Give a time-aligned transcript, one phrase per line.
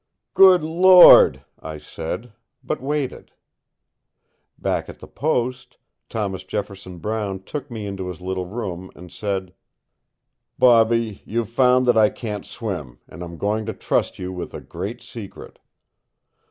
[0.33, 3.29] "Good Lord!" I said, but waited.
[4.57, 5.77] Back at the post,
[6.09, 9.53] Thomas Jefferson Brown took me into his little room, and said:
[10.57, 14.59] "Bobby, you've found that I can't swim, and I'm going to trust you with a
[14.61, 15.59] great secret.